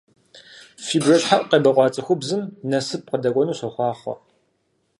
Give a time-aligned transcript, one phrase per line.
[0.85, 4.15] Фи бжэщхьэӀу къебэкъуа цӀыхубзым насып къыдэкӀуэну сохъуахъуэ!